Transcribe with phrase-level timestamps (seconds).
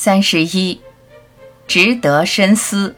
[0.00, 0.80] 三十一，
[1.66, 2.94] 值得深思。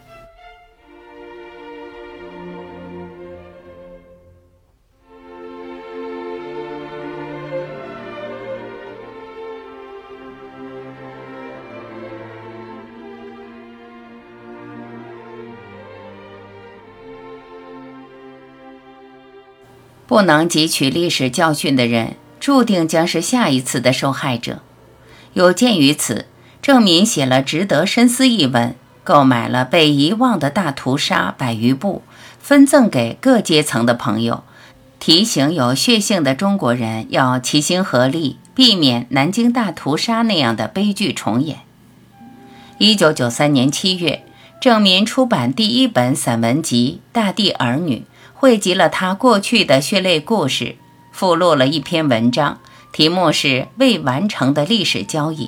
[20.06, 24.60] 不能汲取历史教训的人，注定将是下一次的受害者。
[25.32, 26.26] 有鉴于此，
[26.62, 32.02] 郑民写了值得深思一文，购买了被遗忘的大屠杀百余部，
[32.38, 34.44] 分赠给各阶层的朋友，
[34.98, 41.60] 提醒有血性的中国人要齐心合力，避免南京大屠杀那样的悲剧重演。
[42.78, 44.24] 一九九三年七月，
[44.60, 47.96] 郑民出版第一本散文集《大地儿女》。
[48.32, 50.76] 汇集了他过去的血泪故事，
[51.12, 52.58] 附录了一篇文章，
[52.90, 55.46] 题目是《未完成的历史交易》。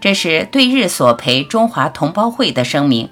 [0.00, 3.10] 这是对日索赔中华同胞会的声明。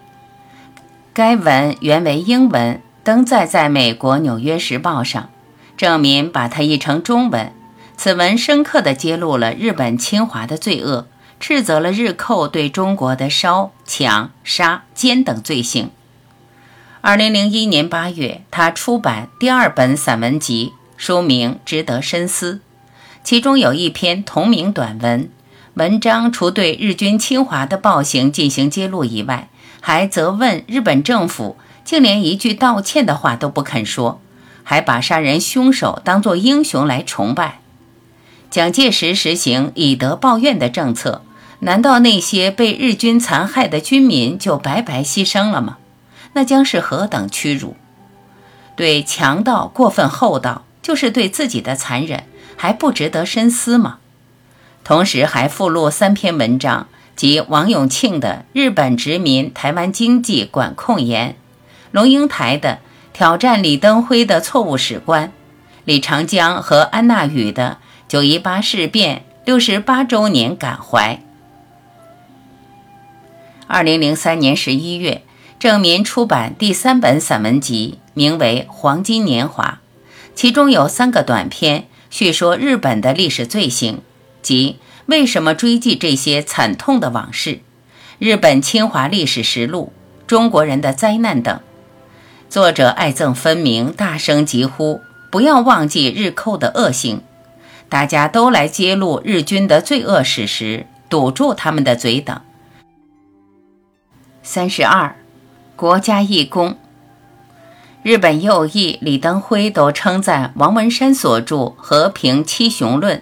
[1.12, 5.28] 该文原为英文，登载在美国《纽约时报》上。
[5.76, 7.52] 郑民把它译成中文。
[7.96, 11.06] 此文深刻地揭露了日本侵华的罪恶，
[11.38, 15.90] 斥责了日寇对中国的烧、抢、杀、奸等罪行。
[17.00, 22.60] 二零零一年八月，他出版第二本散文集，书名值得深思。
[23.22, 25.28] 其中有一篇同名短文，
[25.78, 29.48] 文章除对日军侵华的暴行进行揭露以外，
[29.80, 34.20] 还责问日本政府竟连一句道歉的话都不肯说，
[34.64, 37.60] 还把杀人凶手当作英雄来崇拜。
[38.50, 41.22] 蒋介石实行以德报怨的政策，
[41.60, 45.78] 难道那些被日军残害的军民就白白牺牲了吗？
[46.32, 47.76] 那将是何等屈辱！
[48.74, 52.24] 对强盗过分厚道，就是对自己的残忍，
[52.56, 53.98] 还不值得深思吗？
[54.88, 61.32] 同时还附录三篇文章，即王永庆的《日本殖民台湾经济管控言》，
[61.90, 62.78] 龙应台的
[63.14, 65.28] 《挑战李登辉的错误史观》，
[65.84, 67.76] 李长江和安娜宇的
[68.10, 71.16] 《九一八事变六十八周年感怀》。
[73.66, 75.20] 二零零三年十一月。
[75.58, 79.80] 郑民出版第三本散文集，名为《黄金年华》，
[80.34, 84.00] 其中有三个短篇，叙说日本的历史罪行，
[84.48, 87.60] 即为什么追记这些惨痛的往事、
[88.18, 89.92] 日本侵华历史实录、
[90.26, 91.60] 中国人的灾难等。
[92.48, 97.20] 作者爱憎分明，大声疾呼：不要忘记日寇的恶行！
[97.90, 102.40] 大家都来揭露日军的罪恶史实，堵住他们的嘴等。
[104.42, 105.14] 三十二。
[105.76, 106.78] 国家义工，
[108.02, 113.18] 日本右翼李登辉都称赞王文山所著《和平七雄论》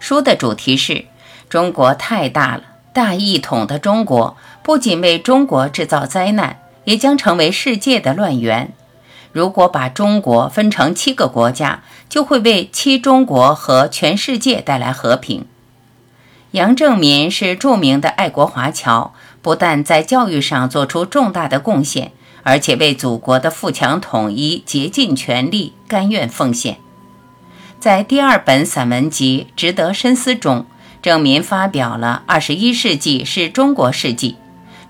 [0.00, 1.04] 书的主题是：
[1.48, 2.62] 中国太大了，
[2.92, 8.72] 大一统的中国不仅为中国制造灾难，也将成为世界的乱源。
[9.32, 15.44] 如果把中国分成七个国家，就会为七中国和全世界带来和平。
[16.52, 22.10] 杨正民是著名的爱国华侨，不但在教育上做出重大的贡献，
[22.42, 26.78] 而且为祖国的富强统一竭尽全力，甘愿奉献。
[27.80, 30.66] 在第二本散文集《值得深思》中，
[31.00, 34.36] 郑民发表了“二十一世纪是中国世纪，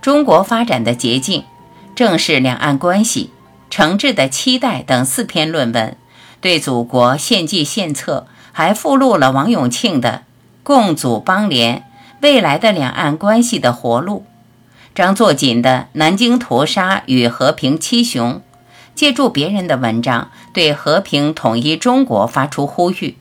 [0.02, 1.44] 中国发展的捷径，
[1.94, 3.30] 正是两岸关系，
[3.70, 5.96] 诚挚的期待”等四篇论文，
[6.40, 10.22] 对祖国献计献策，还附录了王永庆的。
[10.64, 11.84] 共组邦联，
[12.20, 14.26] 未来的两岸关系的活路。
[14.96, 18.34] 张作锦的《南京屠杀与和平七雄》，
[19.00, 23.16] 借助别人的文章，对和平统一中国发出呼吁。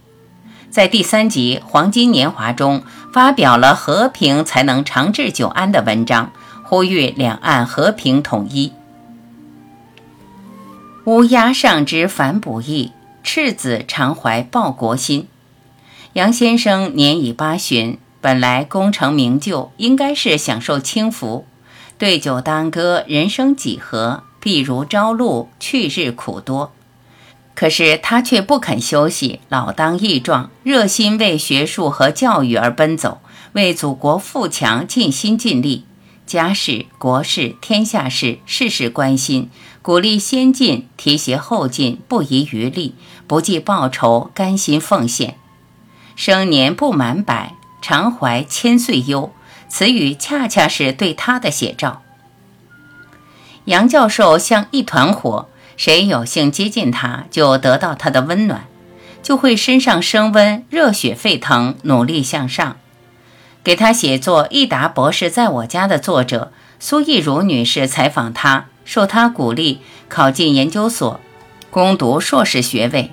[0.69, 6.33] 在第三集《黄金年华》中，发表了“和平才能长治久安”的文章，
[6.65, 8.73] 呼吁两岸和平统一。
[11.05, 12.91] 乌鸦上知反哺意，
[13.23, 15.29] 赤子常怀报国心。
[16.11, 21.45] 杨先生年已八旬，本来功成名就，应该是享受清福，
[21.97, 24.23] 对酒当歌，人生几何？
[24.41, 26.71] 譬如朝露，去日苦多。
[27.55, 33.19] 可是他却不肯休息，老当益壮，热心为学术和教育而奔走，
[33.51, 35.83] 为祖国富强尽心尽力，
[36.25, 39.49] 家事、国事、天下事，事事关心，
[39.81, 42.95] 鼓励先进，提携后进，不遗余力，
[43.27, 45.35] 不计报酬，甘心奉献。
[46.15, 49.33] 生年不满百，常怀千岁忧。
[49.67, 52.01] 此语恰恰是对他的写照。
[53.69, 58.65] 杨教授像一团火，谁有幸接近他，就得到他的温暖，
[59.21, 62.77] 就会身上升温，热血沸腾，努力向上。
[63.63, 71.19] 给他写作《益达博士在我家》的作者苏亦如女士采访他，受他鼓励考进研究所，
[71.69, 73.11] 攻读硕士学位。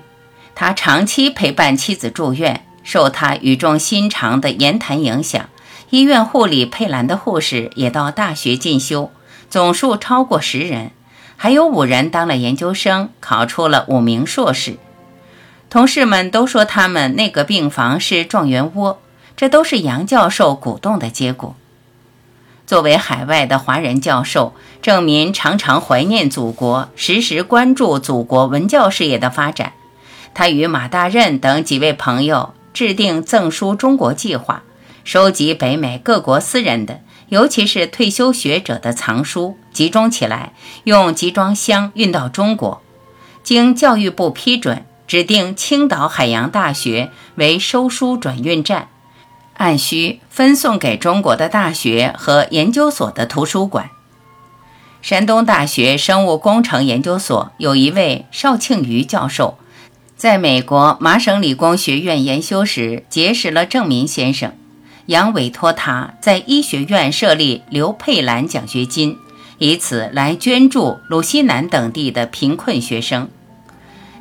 [0.55, 5.51] 他长期陪伴妻子住院，受他语重心长的言谈影响，
[5.91, 9.11] 医院护理佩兰的护士也到大学进修，
[9.49, 10.91] 总数超过十人，
[11.37, 14.77] 还有五人当了研究生，考出了五名硕士。
[15.69, 19.01] 同事们都说他们那个病房是状元窝。
[19.37, 21.57] 这都是杨教授鼓动的结果。
[22.67, 29.75] 作为海外的华人教授，郑民常常怀念祖国，时时关注祖国文教事业的发展。
[30.33, 34.63] 他与马大任等几位朋友制定赠书中国计划，
[35.05, 40.53] 收集北美各国私人的，尤其是退休学者的藏书，集中起来，
[40.85, 42.83] 用集装箱运到中国。
[43.43, 48.89] 经教育部批准，指定青岛海洋大学为收书转运站。
[49.55, 53.89] 按需分送给中国的大学和研究所的图书馆。
[55.01, 59.57] 山东大学生物工程研究所有一位邵庆瑜教授，
[60.17, 64.53] 在美国麻省理工学院研修时结识了郑民先生，
[65.07, 69.17] 杨委托他在医学院设立刘佩兰奖学金，
[69.59, 73.29] 以此来捐助鲁西南等地的贫困学生。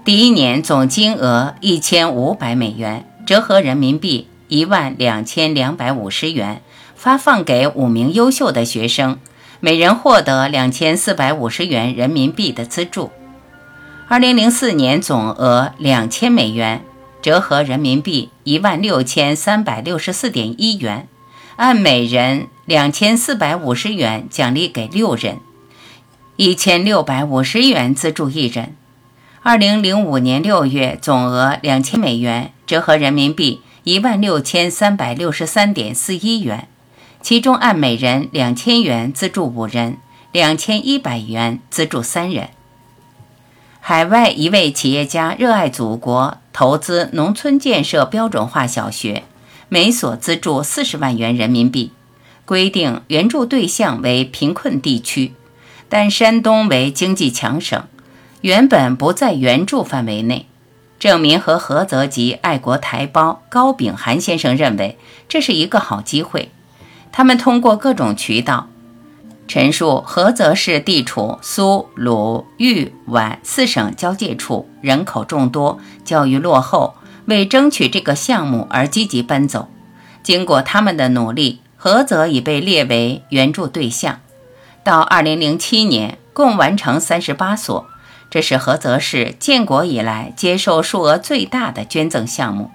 [0.04, 4.28] 第一年总金额一千五百美元，折合人民币。
[4.48, 6.62] 一万两千两百五十元
[6.96, 9.18] 发放给五名优秀的学生，
[9.60, 13.10] 每人获得两千四百五十元人民币的资助。
[14.08, 16.86] 二零零四年总额两千美元，
[17.26, 21.08] 折合人民币一万六千三百六十四点一元，
[21.56, 25.40] 按每人两千四百五十元奖励给六人，
[26.36, 28.76] 一千六百五十元资助一人。
[29.42, 33.62] 二零零五年六月总额两千美元，折合人民币。
[33.82, 36.68] 一万六千三百六十三点四一元，
[37.24, 39.98] 其中按每人两千元资助五人，
[40.32, 42.50] 两千一百元资助三人。
[43.80, 49.26] 海外一位企业家热爱祖国，投资农村建设标准化小学，
[49.68, 51.92] 每所资助四十万元人民币，
[52.46, 55.34] 规定援助对象为贫困地区，
[55.90, 57.84] 但山东为经济强省，
[58.40, 60.46] 原本不在援助范围内。
[60.98, 64.98] 郑民和菏泽籍爱国台胞高秉涵先生认为
[65.28, 66.52] 这是一个好机会。
[67.12, 68.70] 他们通过各种渠道
[69.48, 76.96] 陈述，菏泽市地处苏鲁豫皖四省交界处，人口众多，教育落后，
[77.26, 79.70] 为争取这个项目而积极奔走。
[80.24, 84.22] 经过他们的努力，菏泽已被列为援助对象。
[84.84, 87.88] 到2007年，共完成38所。
[88.32, 92.72] 这是菏泽市建国以来接受数额最大的捐赠项目。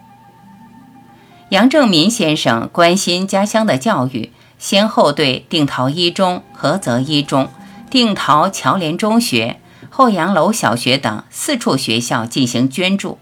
[1.50, 7.48] 杨正民先生关心家乡的教育，先后对定陶一中、菏泽一中、
[7.90, 9.58] 定陶侨联中学、
[9.88, 13.18] 后杨楼小学等四处学校进行捐助。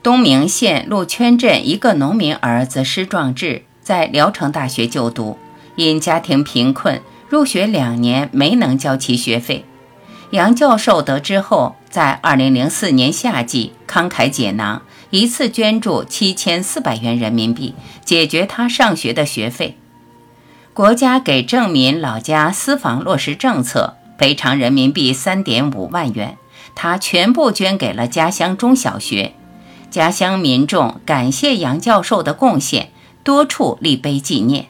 [0.00, 5.38] 东明县鹿圈镇一个农民儿子施壮志在聊城大学就读，
[5.74, 9.64] 因家庭贫困，入学两年没能交齐学费。
[10.30, 17.74] 杨教授得知后，在2004年夏季慷慨解囊，一次捐助7400元人民币，
[18.04, 19.76] 解决他上学的学费。
[20.74, 26.38] 国家给郑民老家私房落实政策，赔偿人民币三点五万元，
[26.74, 29.34] 他全部捐给了家乡中小学。
[29.90, 32.90] 家乡民众感谢杨教授的贡献，
[33.22, 34.68] 多处立碑纪念。